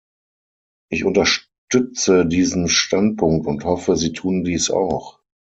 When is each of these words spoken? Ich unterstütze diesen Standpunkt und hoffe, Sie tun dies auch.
Ich 0.89 1.03
unterstütze 1.05 2.25
diesen 2.25 2.69
Standpunkt 2.69 3.45
und 3.45 3.65
hoffe, 3.65 3.97
Sie 3.97 4.13
tun 4.13 4.43
dies 4.43 4.71
auch. 4.71 5.19